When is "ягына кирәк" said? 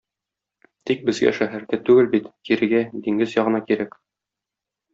3.39-3.95